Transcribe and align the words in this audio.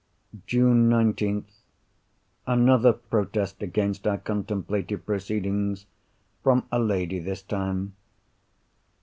June 0.47 0.89
19th.—Another 0.89 2.91
protest 2.91 3.61
against 3.61 4.07
our 4.07 4.17
contemplated 4.17 5.05
proceedings! 5.05 5.85
From 6.41 6.65
a 6.71 6.79
lady 6.79 7.19
this 7.19 7.43
time. 7.43 7.95